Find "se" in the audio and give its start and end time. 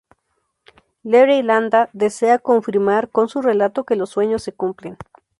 4.41-4.51